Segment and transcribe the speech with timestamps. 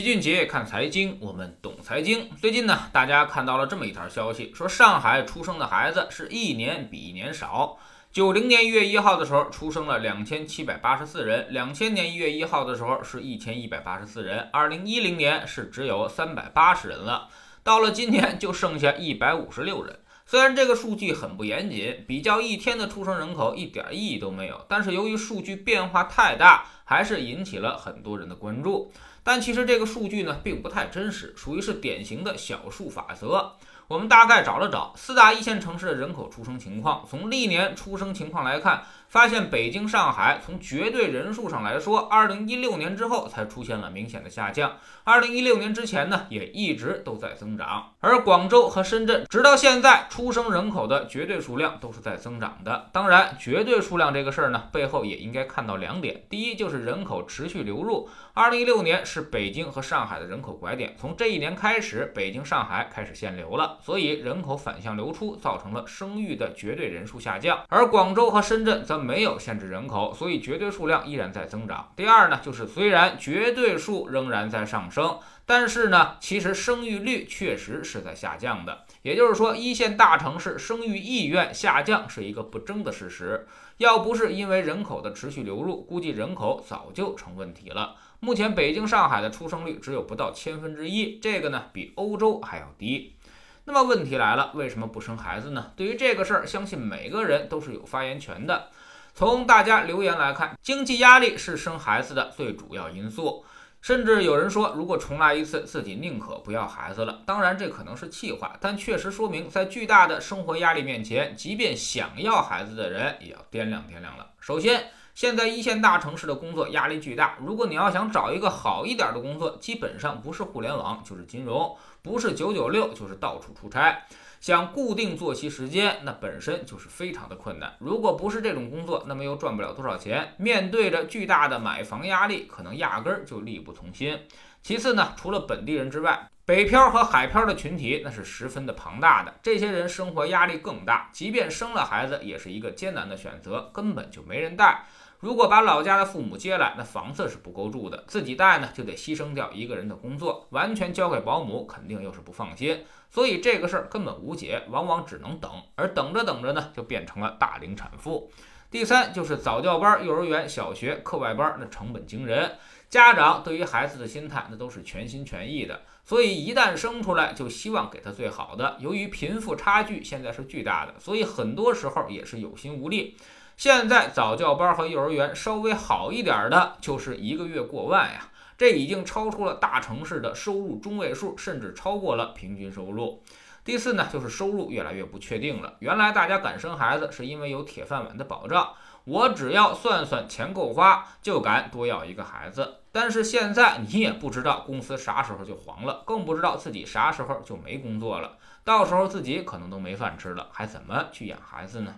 [0.00, 2.30] 齐俊杰看财经，我们懂财经。
[2.40, 7.76] 最近呢，大家看到了这么一条消息，说上海出生的孩子是一年比一年少。
[8.10, 17.28] 九零年一月一号的时候，出生了两千七百八十四人；两千年一月一号的时候是一千一百八十四人；二零一零年是只有三百八十人了。
[17.62, 19.98] 到了今年，就剩下一百五十六人。
[20.24, 28.90] 虽然这个数据很不严谨，比较一天的出生人口一点意义都没有，但是由于数据变化太大，还是引起了很多人的关注。
[29.22, 33.52] 但其实这个数据呢，并不太真实，属于是典型的小数法则。
[33.86, 38.82] 我们大概找了找四大一线城市的人口出生情况，从历年出生情况来看。
[39.10, 44.74] 发现北京、上海从绝对人数上来说，二零一六年之后才出现了明显的下降。
[45.02, 47.92] 二零一六年之前呢，也一直都在增长。
[47.98, 52.88] 而广州和深圳，直到现在出生人口的绝对数量都是在增长的。
[52.92, 58.08] 当然，绝对数量这个事儿呢，背后也应该看到两点：第一，就是人口持续流入。
[58.34, 67.60] 二零一六年是北京和上海的人口拐点，从这一年开始，北京、上海开始限流了，所以人口反向流出，造成了生育的绝对人数下降。
[67.68, 71.92] 而广州和深圳则没有限制人口，所以绝对数量依然在增长。
[71.96, 78.84] 第二呢，就是虽然绝对数仍然在上升，但是呢，其实生育率确实是在下降的。
[79.02, 83.46] 也就是说，一线大城市生育意愿下降是一个不争的事实。
[83.80, 87.96] 要不是因为人口的持续流入，估计人口早就成问题了。
[88.20, 93.16] 目前北京、上海的出生率只有不到千分之一，这个呢比欧洲还要低。
[93.64, 95.72] 那么问题来了，为什么不生孩子呢？
[95.76, 98.68] 对于这个事儿，相信每个人都是有发言权的。
[99.14, 103.46] 从大家留言来看，经济压力是生孩子的最主要因素。
[103.80, 107.22] 甚至有人说，如果重来一次，自己宁可不要孩子了。
[107.24, 114.32] 当然，这可能是气话，但确实说明，在巨大的生活压力面前，即便想要孩子的人也要掂量掂量了。
[114.38, 124.06] 首先，现在一线大城市的工作压力巨大，如果你要想找一个好一点的工作，基本上不是互联网就是金融，不是九九六就是到处出差。
[124.40, 127.76] 想固定作息时间，那本身就是非常的困难。
[127.78, 130.34] 如果不是这种工作，那么又赚不了多少钱。
[130.38, 134.18] 面对着巨大的买房压力，可能压根儿就力不从心。
[134.62, 139.34] 其次呢，除了本地人之外，北漂和海漂的群体那是十分的庞大的。
[139.42, 144.86] 这些人生活压力更大，即便生了孩子，也是一个艰难的选择，根本就没人带。
[145.20, 152.82] 如果把老家的父母接来，那房子是不够住的；自己带呢，就得牺牲掉一个人的工作，完全交给保姆，肯定又是不放心。
[153.10, 158.32] 所以这个事儿根本无解，往往只能等，而等着等着呢，就变成了大龄产妇。
[158.70, 162.56] 第三就是早教班、幼儿园、小学课外班，那成本惊人，
[162.88, 168.78] 家长对于孩子的心态那都是全心全意的，所以一旦生出来就希望给他最好的。
[168.80, 173.18] 由于贫富差距现在是巨大的，所以很多时候也是有心无力。
[173.60, 183.22] 现在早教班和幼儿园稍微好一点的，就是一个月过万呀，这已经超出了大城市的收入中位数，甚至超过了平均收入。
[183.62, 185.74] 第四呢，就是收入越来越不确定了。
[185.80, 188.72] 原来大家敢生孩子，是因为有铁饭碗的保障，
[189.04, 192.76] 我只要算算钱够花，就敢多要一个孩子。
[192.90, 201.96] 但是现在你也不知道公司啥时候就黄了，更不知道自己啥时候就没工作了，到时候自己可能都没饭吃了，还怎么去养孩子呢？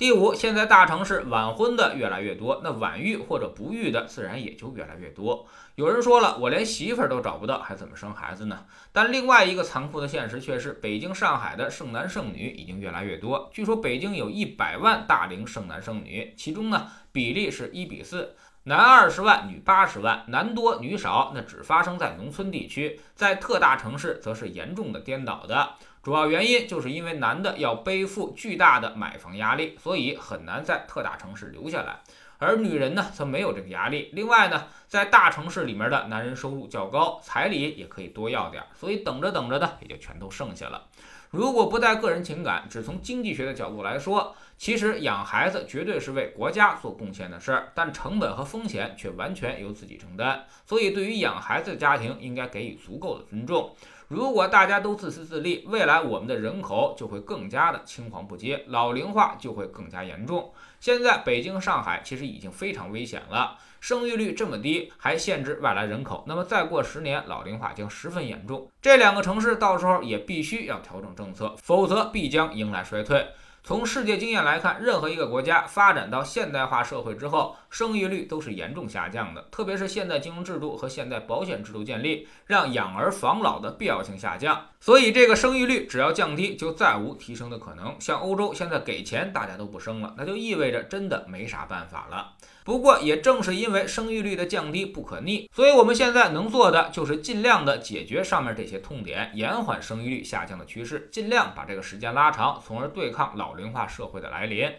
[0.00, 5.46] 第五，现在大城市晚婚的越来越多，那晚育或者不育的自然也就越来越多。
[5.74, 8.64] 有人说了，我连媳妇儿都找不到，还怎么生孩子呢？
[8.92, 13.50] 但另外一个残酷的现实却是，北京、上海的剩男剩女已经越来越多。
[13.52, 18.34] 据说北京有一百万大龄剩男剩女，其中呢比例是一比四，
[18.64, 25.70] 男二十万，女八十万，男多女少，那只发生在农村地区，在特大城市则是严重的颠倒的。
[26.02, 32.00] 主要原因就是因为男的要背负巨大的买房压力，所以很难在特大城市留下来，
[32.36, 34.10] 而女人呢则没有这个压力。
[34.12, 40.86] 另外呢，在大城市里面的男人收入较高，彩礼也可以多要点，所以等着等着呢，也就全都剩下了。
[41.30, 50.44] 如果不带个人情感，只从经济学的角度来说，其实养孩子绝对是为国家做贡献的事儿，但成本和风险却完全由自己承担。
[50.66, 53.74] 所以，对于养孩子的家庭，应该给予足够的尊重。
[54.08, 60.52] 如果大家都自私自利，未来我们的人口就会更加的青黄不接，老龄化就会更加严重。
[60.78, 68.70] 现在北京、上海其实已经非常危险了，生育率这么低，还限制外来人口，那么再过十年，老龄化将十分严重。
[68.82, 73.26] 这两个城市到时候也必须要调整政策，否则必将迎来衰退。
[73.62, 79.42] 从世界经验来看，任何一个国家发展到现代化社会之后，生育率都是严重下降的。
[79.50, 84.66] 特别是现代金融制度和现代保险制度建立，让养儿防老的必要性下降。
[84.80, 87.94] 所以，这个生育率只要降低，就再无提升的可能。
[88.00, 92.32] 像欧洲现在给钱，大家都不生了，那就意味着真的没啥办法了。
[92.64, 104.70] 不过，也正是因为生育率的降低不可逆，所以我们现在能做的就是尽量的解决上面这些痛点，延缓生育率下降的趋势，尽量把这个时间拉长，从而对抗老龄化社会的来临。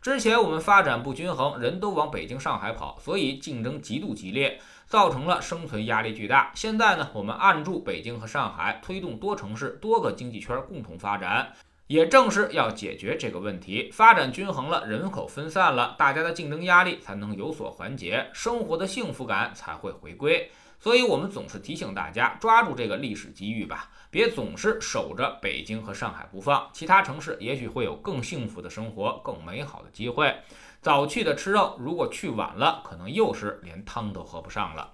[0.00, 6.52] 之前我们发展不均衡，人都往北京、上海跑，所以竞争极度激烈，造成了生存压力巨大。
[6.54, 11.52] 现在呢，我们按住北京和上海，推动多城市、多个经济圈共同发展。
[11.88, 20.50] 也正是要解决这个问题，发展均衡了，人口分散了，大家的竞争压力才能有所缓解，生活的幸福感才会回归。
[20.78, 30.34] 所以，我们总是提醒大家，抓住这个历史机遇吧，别总是守着北京和上海不放，其他城市也许会有更幸福的生活、更美好的机会。
[30.82, 34.92] 早去的吃肉，如果去晚了，可能又是连汤都喝不上了。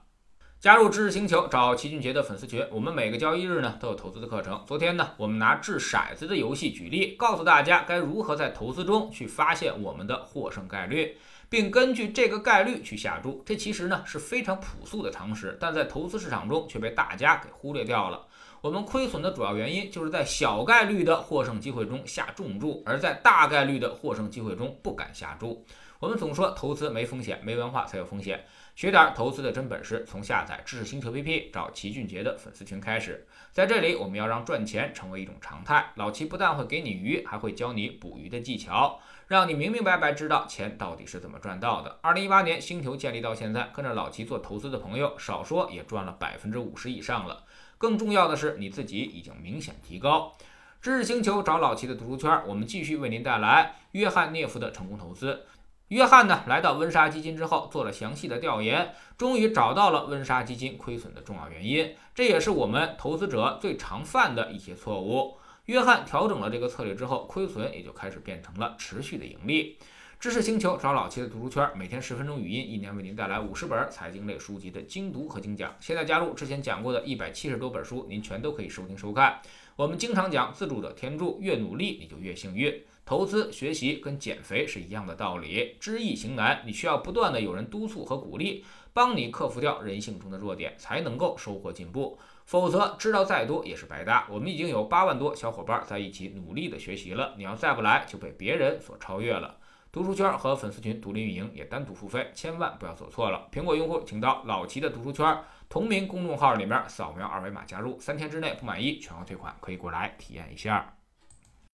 [0.63, 2.65] 加入知识星球，找齐俊杰的粉丝群。
[2.71, 4.63] 我们每个交易日呢都有投资的课程。
[4.65, 11.17] 昨天呢，我们拿掷骰子的游戏举例，告诉大家该如何在投资中去发现我们的获胜概率，
[11.49, 13.43] 并根据这个概率去下注。
[13.45, 18.25] 这其实呢是非常朴素的常识，但在投资市场中却被大家给忽略掉了。
[18.61, 25.65] 我们亏损的主要原因就是在小概率的获胜机会中下重注，而在大概率的获胜机会中不敢下注。
[26.03, 28.45] 我们总说投资没风险，没文化才有风险。
[28.75, 33.25] 学点投资的真本事，从下载知识星球 APP 找齐俊杰的粉丝群开始。
[33.53, 35.93] 在这里，我们要让赚钱成为一种常态。
[35.95, 42.01] 老齐不但会给你鱼，还会教你捕鱼的技巧，让你明明白白知道钱到底是怎么赚到的。
[42.03, 47.45] 二零一八年星球建立到现在，跟着老齐做投资的朋友，少说也赚了百分之五十以上了。
[47.79, 50.37] 更重要的是，你自己已经明显提高。
[50.81, 55.47] 知识星球找老齐的读书圈，我们继续为您带来约翰涅夫的成功投资。
[55.93, 61.95] 约翰呢，来到温莎基金之后，做了详细的调研，终于找到了温莎基金亏损的重要原因。
[62.15, 65.37] 这也是我们投资者最常犯的一些错误。
[65.67, 69.77] 约翰调整了这个策略之后，亏损也就开始变成了持续的盈利。
[70.19, 75.77] 知识星球找老齐的读书圈，每天十分钟语音，一年为您带来五十本财经类书籍的精读和精讲。
[75.79, 79.43] 现在加入，之前讲过的一百七十多本书，您全都可以收听收看。
[79.77, 82.83] 我们经常讲，自助者天助，越努力你就越幸运。
[83.05, 92.17] 投资学习跟减肥是一样的道理，知易行难，你需要不断的有人督促和鼓励，帮你克服掉人性中的弱点，才能够收获进步。
[92.45, 94.27] 否则知道再多也是白搭。
[94.31, 99.57] 我们已经有八万多小伙伴在一起努力的学习了，你要再不来就被别人所超越了。
[99.91, 103.49] 读书圈和粉丝群独立运营也单独付费，千万不要走错了。
[103.53, 105.39] 苹果用户请到老齐的读书圈
[105.69, 110.95] 同名公众号里面扫描二维码加入，三天之内不满意全额退款，可以过来体验一下。